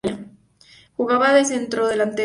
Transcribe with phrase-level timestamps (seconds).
[0.97, 2.19] Jugaba de Centrodelantero.